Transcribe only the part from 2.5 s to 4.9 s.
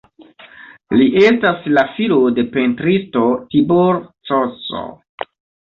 pentristo Tibor Cs.